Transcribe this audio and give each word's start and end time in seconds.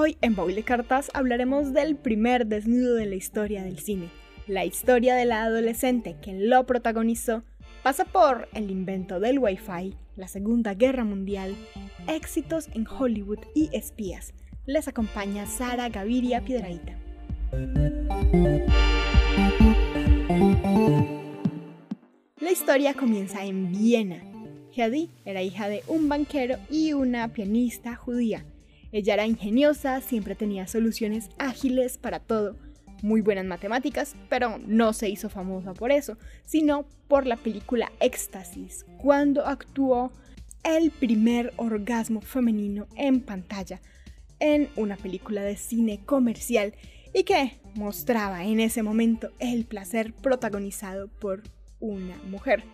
Hoy 0.00 0.16
en 0.20 0.36
Baúl 0.36 0.54
de 0.54 0.62
Cartas 0.62 1.10
hablaremos 1.12 1.72
del 1.72 1.96
primer 1.96 2.46
desnudo 2.46 2.94
de 2.94 3.06
la 3.06 3.16
historia 3.16 3.64
del 3.64 3.80
cine. 3.80 4.10
La 4.46 4.64
historia 4.64 5.16
de 5.16 5.24
la 5.24 5.42
adolescente 5.42 6.14
que 6.22 6.34
lo 6.34 6.64
protagonizó 6.66 7.42
pasa 7.82 8.04
por 8.04 8.48
el 8.54 8.70
invento 8.70 9.18
del 9.18 9.40
Wi-Fi, 9.40 9.96
la 10.14 10.28
Segunda 10.28 10.74
Guerra 10.74 11.02
Mundial, 11.02 11.56
éxitos 12.06 12.68
en 12.74 12.86
Hollywood 12.86 13.40
y 13.56 13.70
espías. 13.76 14.34
Les 14.66 14.86
acompaña 14.86 15.46
Sara 15.46 15.88
Gaviria 15.88 16.44
Piedraíta. 16.44 16.96
La 22.40 22.52
historia 22.52 22.94
comienza 22.94 23.44
en 23.44 23.72
Viena. 23.72 24.22
Hedy 24.76 25.10
era 25.24 25.42
hija 25.42 25.68
de 25.68 25.82
un 25.88 26.08
banquero 26.08 26.56
y 26.70 26.92
una 26.92 27.32
pianista 27.32 27.96
judía 27.96 28.44
ella 28.92 29.14
era 29.14 29.26
ingeniosa, 29.26 30.00
siempre 30.00 30.34
tenía 30.34 30.66
soluciones 30.66 31.28
ágiles 31.38 31.98
para 31.98 32.20
todo, 32.20 32.56
muy 33.02 33.20
buenas 33.20 33.44
matemáticas, 33.44 34.16
pero 34.28 34.58
no 34.66 34.92
se 34.92 35.08
hizo 35.08 35.28
famosa 35.28 35.74
por 35.74 35.92
eso, 35.92 36.16
sino 36.44 36.86
por 37.06 37.26
la 37.26 37.36
película 37.36 37.92
Éxtasis, 38.00 38.86
cuando 38.98 39.46
actuó 39.46 40.12
el 40.64 40.90
primer 40.90 41.52
orgasmo 41.56 42.20
femenino 42.20 42.86
en 42.96 43.20
pantalla 43.20 43.80
en 44.40 44.68
una 44.76 44.96
película 44.96 45.42
de 45.42 45.56
cine 45.56 46.00
comercial 46.04 46.74
y 47.14 47.24
que 47.24 47.58
mostraba 47.74 48.44
en 48.44 48.60
ese 48.60 48.82
momento 48.82 49.30
el 49.38 49.64
placer 49.64 50.12
protagonizado 50.12 51.08
por 51.08 51.42
una 51.80 52.16
mujer. 52.28 52.64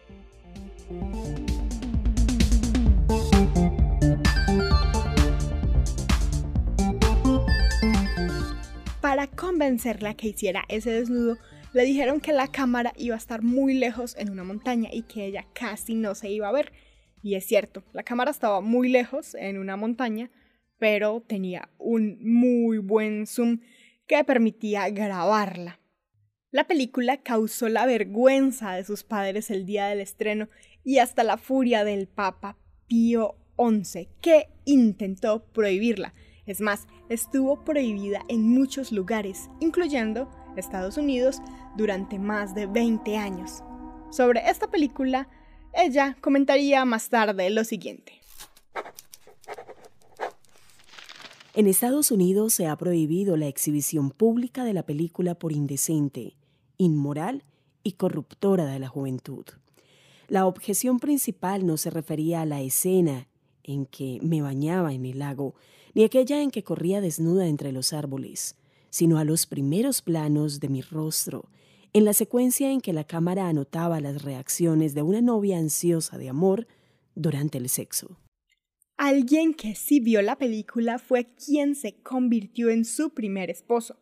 Para 9.15 9.29
convencerla 9.29 10.15
que 10.15 10.27
hiciera 10.27 10.65
ese 10.67 10.91
desnudo, 10.91 11.39
le 11.73 11.85
dijeron 11.85 12.21
que 12.21 12.33
la 12.33 12.49
cámara 12.49 12.93
iba 12.97 13.15
a 13.15 13.19
estar 13.19 13.43
muy 13.43 13.75
lejos 13.75 14.17
en 14.19 14.29
una 14.29 14.43
montaña 14.43 14.89
y 14.93 15.03
que 15.03 15.25
ella 15.25 15.47
casi 15.55 15.95
no 15.95 16.17
se 16.17 16.31
iba 16.31 16.49
a 16.49 16.53
ver. 16.53 16.73
Y 17.23 17.37
es 17.37 17.47
cierto, 17.47 17.85
la 17.93 18.03
cámara 18.03 18.33
estaba 18.33 18.61
muy 18.61 18.89
lejos 18.89 19.37
en 19.37 19.59
una 19.59 19.77
montaña, 19.77 20.33
pero 20.79 21.23
tenía 21.25 21.69
un 21.79 22.19
muy 22.23 22.79
buen 22.79 23.29
zoom 23.29 23.61
que 24.09 24.25
permitía 24.25 24.91
grabarla. 24.91 25.79
La 26.51 26.67
película 26.67 27.19
causó 27.19 27.69
la 27.69 27.87
vergüenza 27.87 28.73
de 28.73 28.83
sus 28.83 29.05
padres 29.05 29.49
el 29.49 29.65
día 29.65 29.87
del 29.87 30.01
estreno 30.01 30.49
y 30.83 30.99
hasta 30.99 31.23
la 31.23 31.39
furia 31.39 31.85
del 31.85 32.09
Papa 32.09 32.59
Pío 32.89 33.37
XI, 33.59 34.09
que 34.21 34.49
intentó 34.65 35.45
prohibirla. 35.53 36.13
Es 36.47 36.61
más, 36.61 36.87
estuvo 37.09 37.65
prohibida 37.65 38.23
en 38.29 38.49
muchos 38.49 38.93
lugares, 38.93 39.49
incluyendo 39.61 40.29
Estados 40.57 40.99
Unidos, 40.99 41.41
durante 41.77 42.19
más 42.19 42.55
de 42.55 42.67
20 42.67 43.17
años. 43.17 43.63
Sobre 44.11 44.49
esta 44.49 44.71
película, 44.71 45.29
ella 45.73 46.17
comentaría 46.21 46.85
más 46.85 47.09
tarde 47.09 47.51
lo 47.51 47.65
siguiente. 47.65 48.21
En 51.55 51.67
Estados 51.69 52.11
Unidos 52.11 52.53
se 52.53 52.67
ha 52.67 52.77
prohibido 52.77 53.37
la 53.37 53.47
exhibición 53.47 54.11
pública 54.11 54.65
de 54.65 54.75
la 54.75 54.83
película 54.83 55.37
por 55.37 55.53
indecente, 55.53 56.37
inmoral 56.79 57.45
y 57.85 57.93
corruptora 57.93 58.67
de 58.67 58.81
la 58.81 58.89
juventud. 58.89 59.45
La 60.27 60.47
objeción 60.47 60.99
principal 60.99 61.65
no 61.65 61.77
se 61.77 61.91
refería 61.91 62.41
a 62.41 62.47
la 62.47 62.61
escena 62.61 63.29
en 63.63 63.87
que 63.87 64.19
me 64.23 64.43
bañaba 64.43 64.93
en 64.95 65.07
el 65.07 65.21
lago, 65.21 65.55
ni 65.95 66.05
aquella 66.05 66.43
en 66.43 66.51
que 66.51 66.63
corría 66.63 67.01
desnuda 67.01 67.47
entre 67.47 67.73
los 67.73 67.93
árboles, 67.93 68.57
sino 68.91 69.19
a 69.19 69.25
los 69.25 69.47
primeros 69.47 70.03
planos 70.03 70.61
de 70.61 70.69
mi 70.69 70.83
rostro, 70.83 71.49
en 71.93 72.05
la 72.05 72.13
secuencia 72.13 72.71
en 72.71 72.81
que 72.81 72.93
la 72.93 73.05
cámara 73.05 73.49
anotaba 73.49 74.01
las 74.01 74.23
reacciones 74.23 74.95
de 74.95 75.03
una 75.03 75.21
novia 75.21 75.59
ansiosa 75.59 76.19
de 76.19 76.29
amor 76.29 76.67
durante 77.15 77.59
el 77.59 77.69
sexo. 77.69 78.19
Alguien 78.97 79.55
que 79.55 79.75
sí 79.75 80.01
vio 80.01 80.23
la 80.23 80.37
película 80.37 80.99
fue 80.99 81.35
quien 81.35 81.75
se 81.75 82.01
convirtió 82.03 82.71
en 82.71 82.85
su 82.85 83.11
primer 83.11 83.51
esposo. 83.51 83.97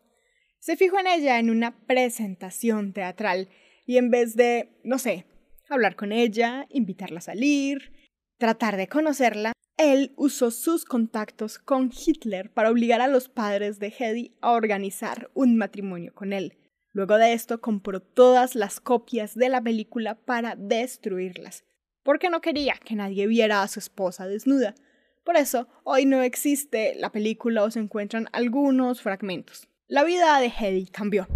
Se 0.59 0.77
fijó 0.77 0.99
en 0.99 1.07
ella 1.07 1.39
en 1.39 1.49
una 1.49 1.85
presentación 1.85 2.93
teatral 2.93 3.49
y 3.85 3.97
en 3.97 4.09
vez 4.11 4.35
de, 4.35 4.79
no 4.83 4.97
sé, 4.97 5.25
hablar 5.69 5.95
con 5.95 6.11
ella, 6.11 6.67
invitarla 6.69 7.19
a 7.19 7.21
salir, 7.21 7.91
tratar 8.37 8.77
de 8.77 8.87
conocerla, 8.87 9.53
él 9.77 10.13
usó 10.17 10.51
sus 10.51 10.85
contactos 10.85 11.57
con 11.57 11.91
Hitler 11.91 12.51
para 12.51 12.69
obligar 12.69 13.01
a 13.01 13.07
los 13.07 13.27
padres 13.27 13.79
de 13.79 13.93
Hedy 13.97 14.35
a 14.41 14.51
organizar 14.51 15.31
un 15.33 15.57
matrimonio 15.57 16.13
con 16.13 16.31
él. 16.31 16.57
Luego 16.91 17.17
de 17.17 17.33
esto 17.33 17.59
compró 17.59 17.99
todas 17.99 18.53
las 18.53 18.79
copias 18.79 19.33
de 19.33 19.49
la 19.49 19.61
película 19.61 20.13
para 20.13 20.55
destruirlas, 20.55 21.63
porque 22.03 22.29
no 22.29 22.39
quería 22.39 22.75
que 22.75 22.95
nadie 22.95 23.25
viera 23.25 23.63
a 23.63 23.67
su 23.67 23.79
esposa 23.79 24.27
desnuda. 24.27 24.75
Por 25.23 25.37
eso, 25.37 25.67
hoy 25.83 26.05
no 26.05 26.21
existe 26.21 26.93
la 26.95 27.11
película 27.11 27.63
o 27.63 27.71
se 27.71 27.79
encuentran 27.79 28.27
algunos 28.31 29.01
fragmentos. 29.01 29.67
La 29.87 30.03
vida 30.03 30.39
de 30.39 30.47
Hedy 30.55 30.85
cambió. 30.87 31.27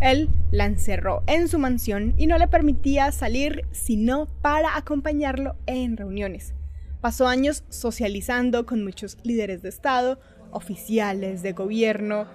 Él 0.00 0.30
la 0.50 0.64
encerró 0.64 1.22
en 1.26 1.46
su 1.48 1.58
mansión 1.58 2.14
y 2.16 2.26
no 2.26 2.38
le 2.38 2.48
permitía 2.48 3.12
salir 3.12 3.66
sino 3.70 4.26
para 4.40 4.76
acompañarlo 4.76 5.56
en 5.66 5.96
reuniones. 5.96 6.54
Pasó 7.02 7.26
años 7.26 7.64
socializando 7.68 8.64
con 8.64 8.82
muchos 8.82 9.18
líderes 9.22 9.62
de 9.62 9.68
Estado, 9.68 10.18
oficiales 10.52 11.42
de 11.42 11.52
gobierno, 11.52 12.26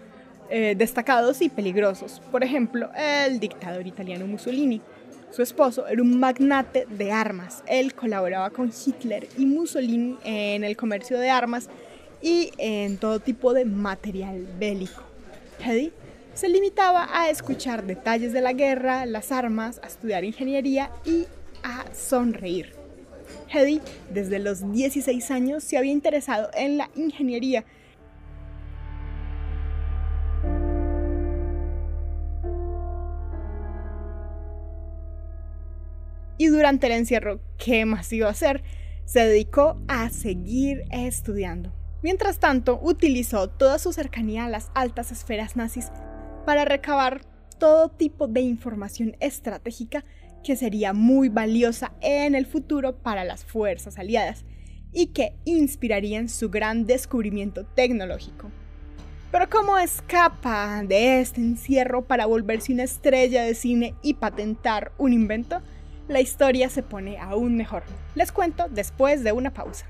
eh, 0.49 0.75
destacados 0.77 1.41
y 1.41 1.49
peligrosos. 1.49 2.21
Por 2.31 2.43
ejemplo, 2.43 2.91
el 2.95 3.39
dictador 3.39 3.85
italiano 3.87 4.27
Mussolini. 4.27 4.81
Su 5.31 5.41
esposo 5.41 5.87
era 5.87 6.01
un 6.01 6.19
magnate 6.19 6.85
de 6.89 7.11
armas. 7.11 7.63
Él 7.67 7.93
colaboraba 7.95 8.51
con 8.51 8.71
Hitler 8.71 9.27
y 9.37 9.45
Mussolini 9.45 10.17
en 10.23 10.63
el 10.63 10.77
comercio 10.77 11.19
de 11.19 11.29
armas 11.29 11.67
y 12.21 12.51
en 12.57 12.97
todo 12.97 13.19
tipo 13.19 13.53
de 13.53 13.65
material 13.65 14.47
bélico. 14.59 15.01
Hedy 15.59 15.91
se 16.35 16.49
limitaba 16.49 17.07
a 17.11 17.29
escuchar 17.29 17.85
detalles 17.85 18.33
de 18.33 18.41
la 18.41 18.51
guerra, 18.51 19.05
las 19.05 19.31
armas, 19.31 19.79
a 19.81 19.87
estudiar 19.87 20.25
ingeniería 20.25 20.91
y 21.05 21.25
a 21.63 21.85
sonreír. 21.93 22.73
Hedy, 23.49 23.81
desde 24.09 24.39
los 24.39 24.69
16 24.71 25.31
años, 25.31 25.63
se 25.63 25.77
había 25.77 25.93
interesado 25.93 26.49
en 26.53 26.77
la 26.77 26.89
ingeniería. 26.95 27.63
Y 36.37 36.47
durante 36.47 36.87
el 36.87 36.93
encierro, 36.93 37.39
¿qué 37.57 37.85
más 37.85 38.11
iba 38.11 38.27
a 38.27 38.31
hacer? 38.31 38.61
Se 39.05 39.21
dedicó 39.25 39.79
a 39.87 40.09
seguir 40.09 40.83
estudiando. 40.91 41.71
Mientras 42.01 42.39
tanto, 42.39 42.77
utilizó 42.83 43.49
toda 43.49 43.79
su 43.79 43.93
cercanía 43.93 44.45
a 44.45 44.49
las 44.49 44.69
altas 44.75 45.13
esferas 45.13 45.55
nazis 45.55 45.91
para 46.45 46.63
recabar 46.63 47.21
todo 47.59 47.89
tipo 47.89 48.27
de 48.27 48.41
información 48.41 49.15
estratégica 49.19 50.05
que 50.43 50.55
sería 50.55 50.93
muy 50.93 51.29
valiosa 51.29 51.93
en 52.01 52.35
el 52.35 52.45
futuro 52.45 52.97
para 52.97 53.23
las 53.23 53.43
fuerzas 53.43 53.97
aliadas 53.97 54.45
y 54.93 55.07
que 55.07 55.35
inspirarían 55.43 56.29
su 56.29 56.49
gran 56.49 56.85
descubrimiento 56.85 57.65
tecnológico. 57.65 58.51
Pero 59.31 59.49
¿cómo 59.49 59.77
escapa 59.77 60.83
de 60.83 61.19
este 61.19 61.41
encierro 61.41 62.05
para 62.05 62.27
volverse 62.27 62.71
una 62.71 62.83
estrella 62.83 63.43
de 63.43 63.55
cine 63.55 63.95
y 64.01 64.13
patentar 64.13 64.93
un 64.97 65.11
invento? 65.11 65.61
La 66.07 66.21
historia 66.21 66.69
se 66.69 66.83
pone 66.83 67.17
aún 67.17 67.57
mejor. 67.57 67.83
Les 68.13 68.31
cuento 68.31 68.67
después 68.69 69.23
de 69.23 69.31
una 69.31 69.51
pausa. 69.51 69.87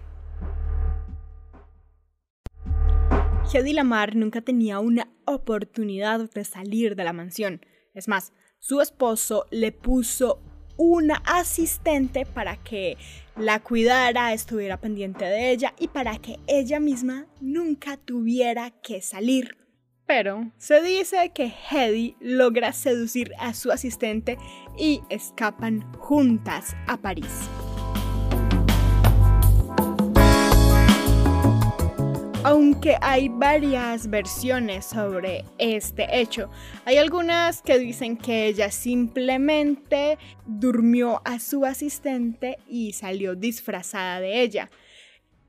Hedy 3.54 3.74
Lamar 3.74 4.16
nunca 4.16 4.42
tenía 4.42 4.80
una 4.80 5.08
oportunidad 5.26 6.30
de 6.32 6.44
salir 6.44 6.96
de 6.96 7.04
la 7.04 7.14
mansión. 7.14 7.62
Es 7.94 8.08
más, 8.08 8.34
su 8.60 8.82
esposo 8.82 9.46
le 9.52 9.72
puso 9.72 10.42
una 10.78 11.16
asistente 11.26 12.26
para 12.26 12.58
que 12.58 12.98
la 13.38 13.62
cuidara, 13.62 14.34
estuviera 14.34 14.82
pendiente 14.82 15.26
de 15.26 15.52
ella 15.52 15.74
y 15.80 15.88
para 15.88 16.18
que 16.18 16.40
ella 16.48 16.80
misma 16.80 17.28
nunca 17.40 17.98
tuviera 17.98 18.72
que 18.72 19.02
salir. 19.02 19.58
Pero 20.06 20.52
se 20.58 20.82
dice 20.82 21.32
que 21.34 21.52
Hedy 21.72 22.16
logra 22.20 22.74
seducir 22.74 23.32
a 23.40 23.54
su 23.54 23.72
asistente 23.72 24.38
y 24.78 25.02
escapan 25.10 25.82
juntas 25.98 26.76
a 26.88 26.98
París. 26.98 27.50
Aunque 32.48 32.96
hay 33.02 33.28
varias 33.28 34.08
versiones 34.08 34.86
sobre 34.86 35.46
este 35.58 36.22
hecho, 36.22 36.52
hay 36.86 36.98
algunas 36.98 37.64
que 37.64 37.80
dicen 37.80 38.18
que 38.18 38.46
ella 38.46 38.70
simplemente 38.70 40.20
durmió 40.46 41.24
a 41.26 41.40
su 41.40 41.66
asistente 41.66 42.60
y 42.70 42.94
salió 42.94 43.34
disfrazada 43.34 44.20
de 44.20 44.44
ella. 44.44 44.70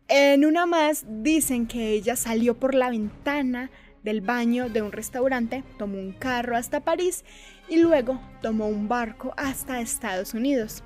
En 0.09 0.47
una 0.47 0.65
más 0.65 1.05
dicen 1.07 1.67
que 1.67 1.91
ella 1.91 2.17
salió 2.17 2.55
por 2.55 2.75
la 2.75 2.89
ventana 2.89 3.71
del 4.03 4.23
baño 4.23 4.71
de 4.71 4.81
un 4.81 4.91
restaurante, 4.91 5.65
tomó 5.77 5.99
un 5.99 6.13
carro 6.13 6.57
hasta 6.57 6.81
París 6.81 7.27
y 7.69 7.77
luego 7.77 8.19
tomó 8.41 8.69
un 8.69 8.89
barco 8.89 9.35
hasta 9.37 9.83
Estados 9.83 10.33
Unidos. 10.33 10.83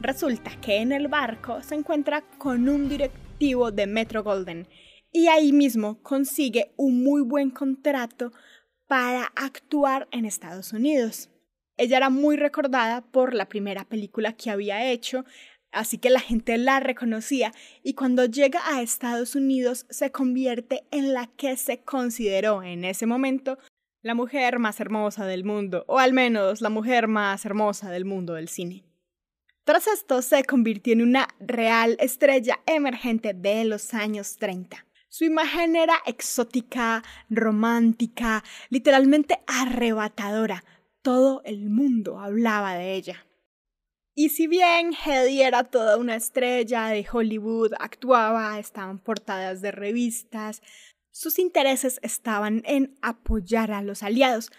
Resulta 0.00 0.52
que 0.60 0.76
en 0.76 0.92
el 0.92 1.08
barco 1.08 1.60
se 1.64 1.74
encuentra 1.74 2.22
con 2.38 2.68
un 2.68 2.88
directivo 2.88 3.72
de 3.72 3.88
Metro 3.88 4.22
Golden 4.22 4.68
y 5.12 5.28
ahí 5.28 5.52
mismo 5.52 6.02
consigue 6.02 6.72
un 6.76 7.02
muy 7.02 7.22
buen 7.22 7.50
contrato 7.50 8.32
para 8.86 9.24
actuar 9.36 10.08
en 10.10 10.24
Estados 10.24 10.72
Unidos. 10.72 11.30
Ella 11.76 11.98
era 11.98 12.10
muy 12.10 12.36
recordada 12.36 13.02
por 13.02 13.34
la 13.34 13.48
primera 13.48 13.84
película 13.84 14.32
que 14.32 14.50
había 14.50 14.90
hecho, 14.90 15.24
Así 15.70 15.98
que 15.98 16.10
la 16.10 16.20
gente 16.20 16.56
la 16.56 16.80
reconocía 16.80 17.52
y 17.82 17.94
cuando 17.94 18.24
llega 18.24 18.60
a 18.64 18.80
Estados 18.80 19.34
Unidos 19.34 19.86
se 19.90 20.10
convierte 20.10 20.84
en 20.90 21.12
la 21.12 21.26
que 21.26 21.56
se 21.56 21.82
consideró 21.82 22.62
en 22.62 22.84
ese 22.84 23.06
momento 23.06 23.58
la 24.00 24.14
mujer 24.14 24.58
más 24.58 24.80
hermosa 24.80 25.26
del 25.26 25.44
mundo, 25.44 25.84
o 25.86 25.98
al 25.98 26.12
menos 26.12 26.60
la 26.60 26.70
mujer 26.70 27.08
más 27.08 27.44
hermosa 27.44 27.90
del 27.90 28.04
mundo 28.04 28.34
del 28.34 28.48
cine. 28.48 28.84
Tras 29.64 29.86
esto 29.88 30.22
se 30.22 30.44
convirtió 30.44 30.94
en 30.94 31.02
una 31.02 31.28
real 31.40 31.96
estrella 32.00 32.60
emergente 32.64 33.34
de 33.34 33.64
los 33.66 33.92
años 33.92 34.38
30. 34.38 34.86
Su 35.08 35.24
imagen 35.24 35.74
era 35.74 35.96
exótica, 36.04 37.02
romántica, 37.30 38.44
literalmente 38.68 39.40
arrebatadora. 39.46 40.64
Todo 41.02 41.40
el 41.44 41.70
mundo 41.70 42.20
hablaba 42.20 42.74
de 42.74 42.94
ella. 42.94 43.24
Y 44.14 44.30
si 44.30 44.46
bien 44.46 44.92
Hedy 44.92 45.42
era 45.42 45.64
toda 45.64 45.96
una 45.96 46.16
estrella 46.16 46.88
de 46.88 47.06
Hollywood, 47.10 47.72
actuaba, 47.78 48.58
estaban 48.58 48.98
portadas 48.98 49.62
de 49.62 49.70
revistas, 49.70 50.60
sus 51.10 51.38
intereses 51.38 52.00
estaban 52.02 52.62
en 52.64 52.98
apoyar 53.00 53.70
a 53.72 53.80
los 53.80 54.02
aliados. 54.02 54.50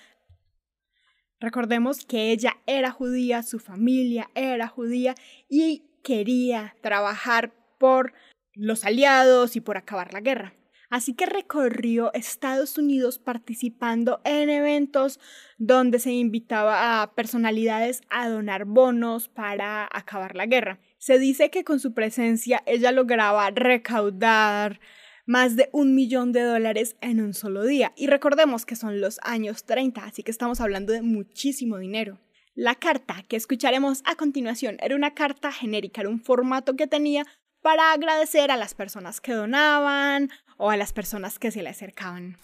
Recordemos 1.40 2.06
que 2.06 2.31
ella 2.31 2.57
era 2.66 2.92
judía, 2.92 3.44
su 3.44 3.60
familia 3.60 4.30
era 4.34 4.68
judía 4.68 5.13
y 5.48 5.84
quería 6.04 6.75
trabajar 6.81 7.54
por 7.78 8.13
los 8.54 8.86
aliados 8.86 9.56
y 9.56 9.62
por 9.62 9.78
acabar 9.78 10.13
la 10.13 10.22
guerra. 10.22 10.54
Así 10.90 11.13
que 11.13 11.28
recorrió 11.28 12.12
Estados 12.13 12.80
Unidos 12.80 13.19
participando 13.19 14.22
en 14.24 14.50
eventos 14.50 15.19
donde 15.60 16.00
se 16.00 16.12
invitaba 16.12 17.01
a 17.01 17.13
personalidades 17.13 18.01
a 18.10 18.28
donar 18.28 18.66
bonos 18.66 19.28
para 19.28 19.88
acabar 19.92 20.36
la 20.36 20.48
guerra. 20.48 20.80
Se 20.98 21.19
dice 21.19 21.51
que 21.51 21.63
con 21.63 21.80
su 21.80 21.94
presencia 21.94 22.63
ella 22.66 22.92
lograba 22.92 23.51
recaudar 23.51 24.80
más 25.28 25.56
de 25.56 25.69
un 25.74 25.94
millón 25.94 26.31
de 26.31 26.42
dólares 26.42 26.96
en 27.01 27.22
un 27.22 27.36
solo 27.36 27.63
día. 27.63 27.94
Y 27.96 28.07
recordemos 28.07 28.66
que 28.66 28.75
son 28.75 29.00
los 29.00 29.19
años 29.22 29.66
30, 29.66 30.04
así 30.04 30.24
que 30.24 30.31
estamos 30.31 30.60
hablando 30.60 30.92
de 30.92 31.04
muchísimo 31.04 31.78
dinero. 31.78 32.19
La 32.56 32.74
carta 32.74 33.24
que 33.28 33.36
escucharemos 33.38 34.01
a 34.06 34.16
continuación 34.16 34.78
era 34.81 34.96
una 34.96 35.13
carta 35.13 35.51
genérica, 35.51 36.01
era 36.01 36.10
un 36.10 36.19
formato 36.19 36.75
que 36.75 36.88
tenía 36.88 37.28
para 37.62 37.92
agradecer 37.92 38.52
a 38.52 38.58
las 38.58 38.74
personas 38.74 39.22
que 39.22 39.34
donaban 39.34 40.30
o 40.58 40.70
a 40.70 40.78
las 40.78 40.94
personas 40.94 41.40
que 41.40 41.52
se 41.52 41.64
le 41.64 41.70
acercaban. 41.70 42.38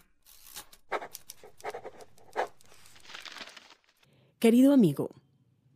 Querido 4.39 4.73
amigo, 4.73 5.09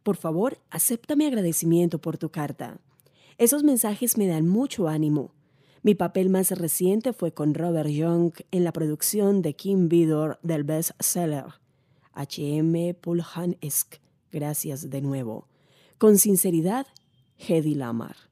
por 0.04 0.18
favor, 0.18 0.60
acepta 0.70 1.16
mi 1.16 1.26
agradecimiento 1.26 2.00
por 2.00 2.18
tu 2.18 2.30
carta. 2.30 2.80
Esos 3.38 3.64
mensajes 3.64 4.18
me 4.18 4.28
dan 4.28 4.48
mucho 4.48 4.88
ánimo. 4.88 5.34
Mi 5.82 5.96
papel 5.96 6.30
más 6.30 6.52
reciente 6.52 7.14
fue 7.14 7.34
con 7.34 7.54
Robert 7.54 7.90
Young 7.90 8.34
en 8.52 8.64
la 8.64 8.74
producción 8.74 9.42
de 9.42 9.56
Kim 9.56 9.88
Vidor 9.88 10.38
del 10.44 10.66
bestseller 10.66 11.46
H.M. 12.14 12.94
Pulhan-esque. 12.96 14.02
Gracias 14.32 14.90
de 14.90 15.02
nuevo. 15.02 15.48
Con 15.98 16.18
sinceridad, 16.18 16.86
Hedy 17.38 17.76
Lamar. 17.76 18.29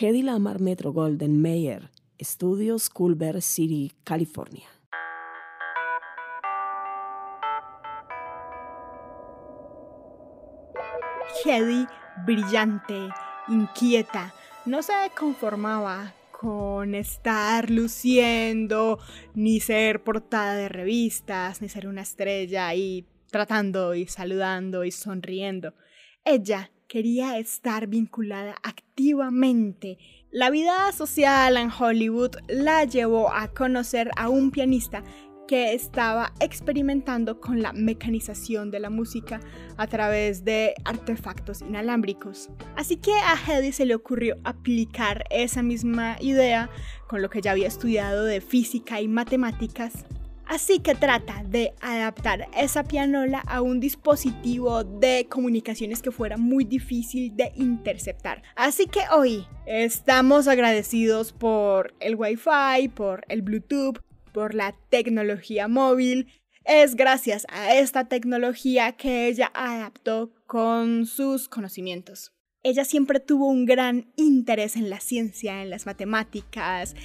Hedy 0.00 0.22
Lamar 0.22 0.60
Metro 0.60 0.92
Golden 0.92 1.42
Mayer, 1.42 1.90
Estudios 2.18 2.88
Culver 2.88 3.42
City, 3.42 3.90
California. 4.04 4.68
Hedy, 11.44 11.84
brillante, 12.24 13.08
inquieta, 13.48 14.32
no 14.66 14.84
se 14.84 14.92
conformaba 15.18 16.14
con 16.30 16.94
estar 16.94 17.68
luciendo, 17.68 19.00
ni 19.34 19.58
ser 19.58 20.04
portada 20.04 20.54
de 20.54 20.68
revistas, 20.68 21.60
ni 21.60 21.68
ser 21.68 21.88
una 21.88 22.02
estrella 22.02 22.72
y 22.72 23.04
tratando 23.32 23.96
y 23.96 24.06
saludando 24.06 24.84
y 24.84 24.92
sonriendo. 24.92 25.74
Ella 26.24 26.70
quería 26.88 27.38
estar 27.38 27.86
vinculada 27.86 28.56
activamente 28.62 29.98
la 30.30 30.50
vida 30.50 30.92
social 30.92 31.56
en 31.56 31.70
Hollywood 31.70 32.36
la 32.48 32.84
llevó 32.84 33.32
a 33.32 33.48
conocer 33.48 34.10
a 34.16 34.28
un 34.28 34.50
pianista 34.50 35.02
que 35.46 35.72
estaba 35.72 36.34
experimentando 36.38 37.40
con 37.40 37.62
la 37.62 37.72
mecanización 37.72 38.70
de 38.70 38.80
la 38.80 38.90
música 38.90 39.40
a 39.78 39.86
través 39.86 40.44
de 40.44 40.74
artefactos 40.84 41.62
inalámbricos. 41.62 42.50
Así 42.76 42.96
que 42.96 43.14
a 43.14 43.36
Hedy 43.36 43.72
se 43.72 43.86
le 43.86 43.94
ocurrió 43.94 44.36
aplicar 44.44 45.24
esa 45.30 45.62
misma 45.62 46.18
idea 46.20 46.68
con 47.08 47.22
lo 47.22 47.30
que 47.30 47.40
ya 47.40 47.52
había 47.52 47.68
estudiado 47.68 48.24
de 48.24 48.42
física 48.42 49.00
y 49.00 49.08
matemáticas 49.08 50.04
Así 50.48 50.78
que 50.78 50.94
trata 50.94 51.42
de 51.46 51.74
adaptar 51.82 52.48
esa 52.56 52.82
pianola 52.82 53.40
a 53.46 53.60
un 53.60 53.80
dispositivo 53.80 54.82
de 54.82 55.26
comunicaciones 55.28 56.00
que 56.00 56.10
fuera 56.10 56.38
muy 56.38 56.64
difícil 56.64 57.36
de 57.36 57.52
interceptar. 57.54 58.42
Así 58.56 58.86
que 58.86 59.00
hoy 59.14 59.46
estamos 59.66 60.48
agradecidos 60.48 61.34
por 61.34 61.94
el 62.00 62.14
Wi-Fi, 62.14 62.88
por 62.94 63.26
el 63.28 63.42
Bluetooth, 63.42 63.98
por 64.32 64.54
la 64.54 64.74
tecnología 64.88 65.68
móvil. 65.68 66.28
Es 66.64 66.96
gracias 66.96 67.46
a 67.50 67.74
esta 67.74 68.08
tecnología 68.08 68.92
que 68.92 69.28
ella 69.28 69.50
adaptó 69.52 70.32
con 70.46 71.04
sus 71.04 71.50
conocimientos. 71.50 72.32
Ella 72.64 72.84
siempre 72.84 73.20
tuvo 73.20 73.46
un 73.46 73.66
gran 73.66 74.12
interés 74.16 74.74
en 74.74 74.90
la 74.90 74.98
ciencia, 74.98 75.62
en 75.62 75.70
las 75.70 75.86
matemáticas, 75.86 76.96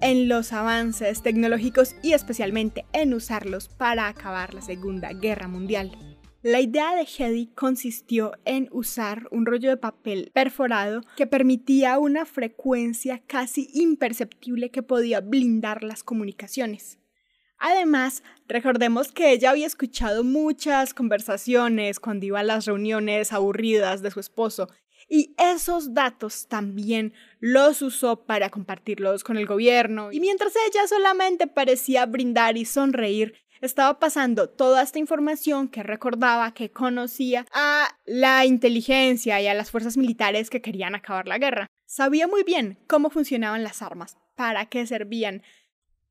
en 0.00 0.28
los 0.28 0.52
avances 0.52 1.22
tecnológicos 1.22 1.94
y 2.02 2.12
especialmente 2.12 2.84
en 2.92 3.14
usarlos 3.14 3.68
para 3.68 4.08
acabar 4.08 4.52
la 4.52 4.62
Segunda 4.62 5.12
Guerra 5.12 5.46
Mundial. 5.46 5.96
La 6.42 6.60
idea 6.60 6.94
de 6.96 7.02
Hedy 7.02 7.46
consistió 7.54 8.32
en 8.44 8.68
usar 8.72 9.28
un 9.30 9.46
rollo 9.46 9.68
de 9.68 9.76
papel 9.76 10.30
perforado 10.34 11.02
que 11.16 11.26
permitía 11.26 11.98
una 11.98 12.26
frecuencia 12.26 13.22
casi 13.26 13.68
imperceptible 13.74 14.70
que 14.70 14.82
podía 14.82 15.20
blindar 15.20 15.84
las 15.84 16.02
comunicaciones. 16.02 16.98
Además, 17.58 18.22
recordemos 18.48 19.12
que 19.12 19.32
ella 19.32 19.50
había 19.50 19.66
escuchado 19.66 20.24
muchas 20.24 20.94
conversaciones 20.94 22.00
cuando 22.00 22.26
iba 22.26 22.40
a 22.40 22.44
las 22.44 22.66
reuniones 22.66 23.32
aburridas 23.32 24.02
de 24.02 24.10
su 24.10 24.20
esposo 24.20 24.68
y 25.08 25.34
esos 25.38 25.94
datos 25.94 26.48
también 26.48 27.12
los 27.40 27.82
usó 27.82 28.24
para 28.24 28.50
compartirlos 28.50 29.22
con 29.24 29.36
el 29.36 29.46
gobierno. 29.46 30.10
Y 30.12 30.20
mientras 30.20 30.54
ella 30.66 30.86
solamente 30.88 31.46
parecía 31.46 32.06
brindar 32.06 32.56
y 32.56 32.64
sonreír, 32.64 33.34
estaba 33.60 33.98
pasando 33.98 34.48
toda 34.48 34.82
esta 34.82 34.98
información 34.98 35.68
que 35.68 35.82
recordaba, 35.82 36.52
que 36.52 36.70
conocía 36.70 37.46
a 37.52 37.88
la 38.04 38.44
inteligencia 38.44 39.40
y 39.40 39.46
a 39.46 39.54
las 39.54 39.70
fuerzas 39.70 39.96
militares 39.96 40.50
que 40.50 40.60
querían 40.60 40.94
acabar 40.94 41.26
la 41.26 41.38
guerra. 41.38 41.66
Sabía 41.86 42.26
muy 42.26 42.42
bien 42.42 42.78
cómo 42.86 43.10
funcionaban 43.10 43.62
las 43.62 43.80
armas, 43.82 44.18
para 44.34 44.66
qué 44.66 44.86
servían. 44.86 45.42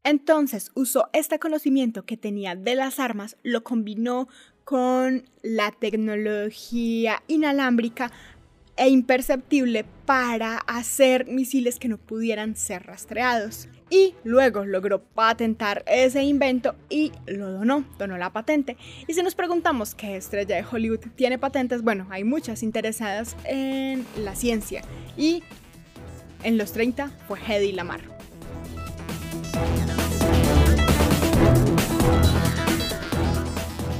Entonces 0.03 0.71
usó 0.75 1.09
este 1.13 1.39
conocimiento 1.39 2.05
que 2.05 2.17
tenía 2.17 2.55
de 2.55 2.75
las 2.75 2.99
armas, 2.99 3.37
lo 3.43 3.63
combinó 3.63 4.27
con 4.63 5.29
la 5.43 5.71
tecnología 5.71 7.23
inalámbrica 7.27 8.11
e 8.77 8.89
imperceptible 8.89 9.85
para 10.05 10.57
hacer 10.57 11.27
misiles 11.27 11.79
que 11.79 11.87
no 11.87 11.97
pudieran 11.97 12.55
ser 12.55 12.83
rastreados. 12.83 13.67
Y 13.89 14.15
luego 14.23 14.65
logró 14.65 15.03
patentar 15.03 15.83
ese 15.87 16.23
invento 16.23 16.75
y 16.89 17.11
lo 17.27 17.51
donó, 17.51 17.85
donó 17.99 18.17
la 18.17 18.31
patente. 18.31 18.77
Y 19.07 19.13
si 19.13 19.21
nos 19.21 19.35
preguntamos 19.35 19.93
qué 19.93 20.15
estrella 20.15 20.55
de 20.55 20.65
Hollywood 20.69 20.99
tiene 21.15 21.37
patentes, 21.37 21.83
bueno, 21.83 22.07
hay 22.09 22.23
muchas 22.23 22.63
interesadas 22.63 23.35
en 23.45 24.05
la 24.17 24.35
ciencia. 24.35 24.81
Y 25.15 25.43
en 26.43 26.57
los 26.57 26.71
30 26.73 27.11
fue 27.27 27.39
Hedy 27.39 27.73
Lamar. 27.73 28.14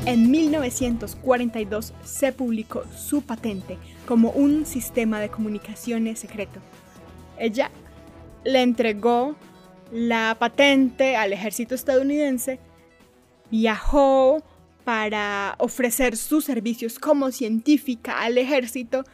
En 0.07 0.29
1942 0.29 1.93
se 2.03 2.31
publicó 2.31 2.83
su 2.95 3.23
patente 3.23 3.79
como 4.05 4.29
un 4.29 4.67
sistema 4.67 5.19
de 5.19 5.29
comunicaciones 5.29 6.19
secreto. 6.19 6.59
Ella 7.39 7.71
le 8.43 8.61
entregó 8.61 9.35
la 9.91 10.37
patente 10.37 11.15
al 11.15 11.33
ejército 11.33 11.73
estadounidense, 11.73 12.59
viajó 13.49 14.43
para 14.83 15.55
ofrecer 15.57 16.17
sus 16.17 16.45
servicios 16.45 16.99
como 16.99 17.31
científica 17.31 18.21
al 18.21 18.37
ejército, 18.37 19.05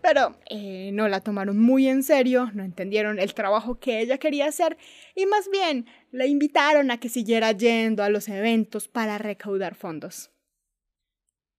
pero 0.00 0.34
eh, 0.48 0.92
no 0.94 1.08
la 1.08 1.20
tomaron 1.20 1.58
muy 1.58 1.88
en 1.88 2.02
serio, 2.02 2.50
no 2.54 2.64
entendieron 2.64 3.18
el 3.18 3.34
trabajo 3.34 3.78
que 3.78 4.00
ella 4.00 4.16
quería 4.16 4.46
hacer 4.46 4.78
y 5.14 5.26
más 5.26 5.50
bien 5.50 5.84
la 6.10 6.24
invitaron 6.24 6.90
a 6.90 6.98
que 6.98 7.10
siguiera 7.10 7.52
yendo 7.52 8.02
a 8.02 8.08
los 8.08 8.28
eventos 8.28 8.88
para 8.88 9.18
recaudar 9.18 9.74
fondos. 9.74 10.30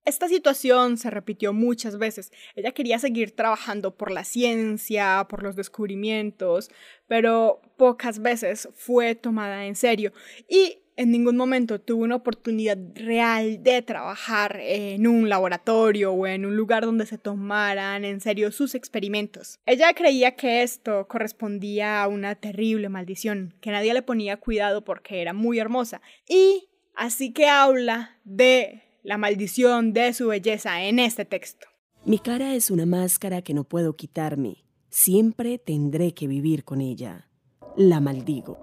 Esta 0.10 0.28
situación 0.28 0.98
se 0.98 1.12
repitió 1.12 1.54
muchas 1.54 2.00
veces. 2.00 2.32
Ella 2.56 2.72
quería 2.72 2.98
seguir 2.98 3.36
trabajando 3.36 3.96
por 3.96 4.10
la 4.10 4.24
ciencia, 4.24 5.28
por 5.30 5.44
los 5.44 5.56
descubrimientos, 5.56 6.72
pero 7.08 7.62
pocas 7.78 8.18
veces 8.18 8.70
fue 8.74 9.13
tomada 9.13 9.68
en 9.68 9.75
serio 9.75 10.12
y 10.48 10.80
en 10.96 11.12
ningún 11.12 11.38
momento 11.38 11.80
tuvo 11.80 12.06
una 12.06 12.16
oportunidad 12.16 12.75
real 12.96 13.62
de 13.62 13.84
trabajar 13.84 14.60
en 14.60 15.06
un 15.06 15.30
laboratorio 15.30 16.12
o 16.12 16.25
en 16.25 16.44
un 16.44 16.58
lugar 16.58 16.86
donde 16.86 17.06
se 17.06 17.20
tomaran 17.20 18.04
en 18.04 18.20
serio 18.20 18.51
sus 18.51 18.74
experimentos. 18.74 19.60
Ella 19.68 19.94
creía 19.94 20.36
que 20.36 20.63
esto 20.63 21.08
correspondía 21.08 22.01
a 22.01 22.08
una 22.08 22.34
terrible 22.34 22.89
maldición, 22.89 23.54
que 23.62 23.70
nadie 23.70 23.94
le 23.94 24.01
ponía 24.01 24.38
cuidado 24.38 24.84
porque 24.84 25.22
era 25.22 25.34
muy 25.34 25.60
hermosa, 25.60 26.01
y 26.28 26.68
así 26.96 27.32
que 27.32 27.48
habla 27.48 28.18
de 28.24 28.88
la 29.10 29.18
maldición 29.18 29.92
de 29.92 30.13
su 30.13 30.28
belleza 30.28 30.84
en 30.84 31.00
este 31.00 31.25
texto. 31.25 31.66
Mi 32.06 32.20
cara 32.20 32.54
es 32.54 32.70
una 32.70 32.86
máscara 32.86 33.42
que 33.42 33.56
no 33.56 33.63
puedo 33.63 33.96
quitarme. 33.96 34.63
Siempre 34.89 35.58
tendré 35.58 36.13
que 36.13 36.28
vivir 36.28 36.63
con 36.63 36.80
ella. 36.80 37.28
La 37.75 38.01
maldigo. 38.01 38.60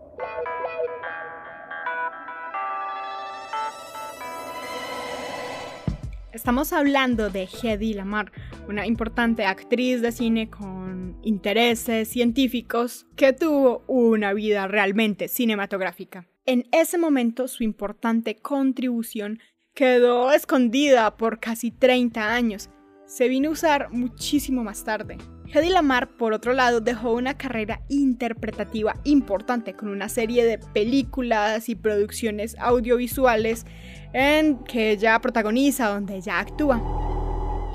Estamos 6.33 6.73
hablando 6.73 7.29
de 7.29 7.49
Hedy 7.61 7.95
Lamar, 7.95 8.31
una 8.69 8.87
importante 8.87 9.47
actriz 9.47 10.01
de 10.01 10.13
cine 10.13 10.49
con 10.49 11.19
intereses 11.25 12.07
científicos 12.07 13.09
que 13.17 13.33
tuvo 13.33 13.83
una 13.89 14.33
vida 14.33 14.69
realmente 14.69 15.27
cinematográfica. 15.27 16.29
En 16.45 16.69
ese 16.71 16.99
momento 16.99 17.49
su 17.49 17.65
importante 17.65 18.37
contribución 18.37 19.41
quedó 19.77 20.33
escondida 20.33 21.19
por 21.19 21.39
casi 21.39 21.71
30 21.71 22.33
años. 22.33 22.71
Se 23.05 23.29
vino 23.29 23.51
a 23.51 23.53
usar 23.53 23.91
muchísimo 23.93 24.65
más 24.65 24.83
tarde. 24.83 25.19
Hedy 25.53 25.69
Lamar, 25.69 26.17
por 26.17 26.33
otro 26.33 26.55
lado, 26.55 26.81
dejó 26.81 27.13
una 27.13 27.37
carrera 27.37 27.83
interpretativa 27.89 28.97
importante 29.05 29.75
con 29.75 29.91
una 29.91 30.09
serie 30.09 30.45
de 30.47 30.59
películas 30.59 31.69
y 31.69 31.77
producciones 31.77 32.57
audiovisuales 32.59 33.67
en 34.15 34.65
que 34.65 34.93
ella 34.93 35.21
protagoniza, 35.21 35.89
donde 35.89 36.17
ella 36.17 36.41
actúa. 36.41 36.83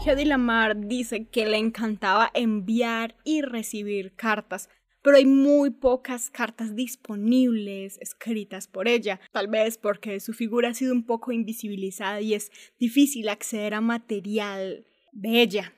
Hedy 0.04 0.26
Lamar 0.26 0.76
dice 0.76 1.28
que 1.28 1.46
le 1.46 1.58
encantaba 1.58 2.32
enviar 2.34 3.16
y 3.24 3.44
recibir 3.44 4.16
cartas, 4.16 4.70
pero 5.02 5.18
hay 5.18 5.26
muy 5.26 5.70
pocas 5.72 6.30
cartas 6.30 6.76
disponibles 6.76 7.98
escritas 8.00 8.68
por 8.68 8.88
ella, 8.88 9.20
tal 9.32 9.48
vez 9.48 9.78
porque 9.78 10.20
su 10.20 10.34
figura 10.34 10.70
ha 10.70 10.74
sido 10.74 10.94
un 10.94 11.06
poco 11.06 11.32
invisibilizada 11.32 12.22
y 12.22 12.34
es 12.34 12.52
difícil 12.80 13.30
acceder 13.30 13.74
a 13.74 13.82
material 13.82 14.86
de 15.12 15.42
ella. 15.42 15.74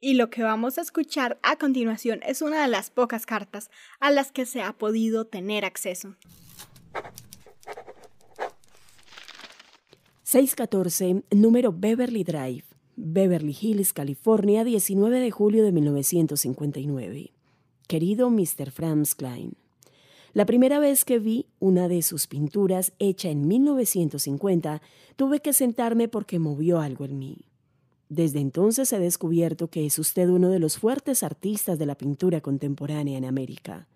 Y 0.00 0.14
lo 0.14 0.28
que 0.28 0.42
vamos 0.42 0.76
a 0.76 0.82
escuchar 0.82 1.38
a 1.42 1.56
continuación 1.56 2.20
es 2.26 2.42
una 2.42 2.62
de 2.62 2.68
las 2.68 2.90
pocas 2.90 3.24
cartas 3.24 3.70
a 4.00 4.10
las 4.10 4.32
que 4.32 4.44
se 4.44 4.60
ha 4.60 4.74
podido 4.74 5.26
tener 5.26 5.64
acceso. 5.64 6.16
614, 10.24 11.22
número 11.30 11.72
Beverly 11.72 12.24
Drive, 12.24 12.64
Beverly 12.96 13.56
Hills, 13.58 13.92
California, 13.92 14.64
19 14.64 15.20
de 15.20 15.30
julio 15.30 15.64
de 15.64 15.72
1959. 15.72 17.33
Querido 17.94 18.28
Mr. 18.28 18.72
Franz 18.72 19.14
Klein, 19.14 19.52
la 20.32 20.46
primera 20.46 20.80
vez 20.80 21.04
que 21.04 21.20
vi 21.20 21.46
una 21.60 21.86
de 21.86 22.02
sus 22.02 22.26
pinturas 22.26 22.92
hecha 22.98 23.30
en 23.30 23.46
1950, 23.46 24.82
tuve 25.14 25.38
que 25.38 25.52
sentarme 25.52 26.08
porque 26.08 26.40
movió 26.40 26.80
algo 26.80 27.04
en 27.04 27.20
mí. 27.20 27.36
Desde 28.08 28.40
entonces 28.40 28.92
he 28.92 28.98
descubierto 28.98 29.68
que 29.68 29.86
es 29.86 30.00
usted 30.00 30.28
uno 30.28 30.48
de 30.48 30.58
los 30.58 30.76
fuertes 30.76 31.22
artistas 31.22 31.78
de 31.78 31.86
la 31.86 31.94
pintura 31.94 32.40
contemporánea 32.40 33.16
en 33.16 33.26
América. 33.26 33.86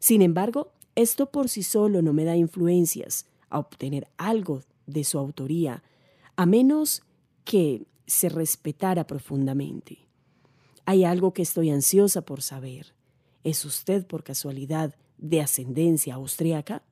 Sin 0.00 0.20
embargo, 0.20 0.72
esto 0.96 1.30
por 1.30 1.48
sí 1.48 1.62
solo 1.62 2.02
no 2.02 2.12
me 2.12 2.24
da 2.24 2.34
influencias 2.34 3.26
a 3.50 3.60
obtener 3.60 4.08
algo 4.16 4.62
de 4.88 5.04
su 5.04 5.16
autoría, 5.16 5.84
a 6.34 6.44
menos 6.44 7.04
que 7.44 7.86
se 8.04 8.30
respetara 8.30 9.06
profundamente. 9.06 10.08
Hay 10.86 11.04
algo 11.04 11.32
que 11.32 11.42
estoy 11.42 11.70
ansiosa 11.70 12.22
por 12.22 12.42
saber. 12.42 12.97
¿Es 13.48 13.64
usted 13.64 14.06
por 14.06 14.24
casualidad 14.24 14.94
de 15.16 15.40
ascendencia 15.40 16.16
austriaca? 16.16 16.82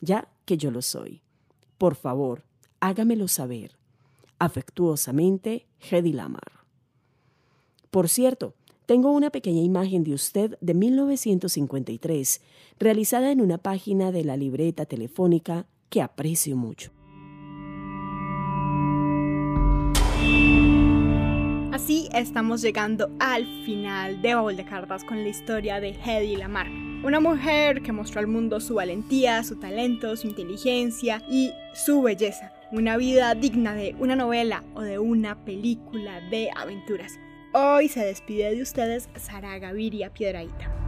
Ya 0.00 0.32
que 0.46 0.56
yo 0.56 0.70
lo 0.70 0.80
soy. 0.80 1.20
Por 1.76 1.96
favor, 1.96 2.44
hágamelo 2.80 3.28
saber. 3.28 3.76
Afectuosamente, 4.38 5.66
Hedy 5.90 6.14
Lamar. 6.14 6.64
Por 7.90 8.08
cierto, 8.08 8.54
tengo 8.86 9.10
una 9.12 9.28
pequeña 9.28 9.60
imagen 9.60 10.02
de 10.02 10.14
usted 10.14 10.56
de 10.62 10.72
1953, 10.72 12.40
realizada 12.78 13.30
en 13.30 13.42
una 13.42 13.58
página 13.58 14.12
de 14.12 14.24
la 14.24 14.38
libreta 14.38 14.86
telefónica 14.86 15.66
que 15.90 16.00
aprecio 16.00 16.56
mucho. 16.56 16.90
Así 21.82 22.08
estamos 22.14 22.62
llegando 22.62 23.10
al 23.18 23.44
final 23.64 24.22
de 24.22 24.36
Baúl 24.36 24.56
de 24.56 24.64
Cartas 24.64 25.02
con 25.02 25.20
la 25.24 25.28
historia 25.28 25.80
de 25.80 25.88
Hedy 25.88 26.36
Lamar, 26.36 26.68
una 27.02 27.18
mujer 27.18 27.82
que 27.82 27.90
mostró 27.90 28.20
al 28.20 28.28
mundo 28.28 28.60
su 28.60 28.74
valentía, 28.74 29.42
su 29.42 29.56
talento, 29.56 30.16
su 30.16 30.28
inteligencia 30.28 31.20
y 31.28 31.50
su 31.74 32.00
belleza 32.00 32.52
una 32.70 32.96
vida 32.96 33.34
digna 33.34 33.74
de 33.74 33.96
una 33.98 34.14
novela 34.14 34.62
o 34.74 34.82
de 34.82 35.00
una 35.00 35.44
película 35.44 36.20
de 36.30 36.50
aventuras. 36.54 37.18
Hoy 37.52 37.88
se 37.88 38.04
despide 38.04 38.54
de 38.54 38.62
ustedes 38.62 39.08
Sara 39.16 39.58
Gaviria 39.58 40.10
Piedraíta. 40.10 40.81